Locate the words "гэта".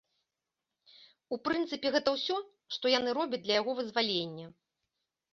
1.95-2.09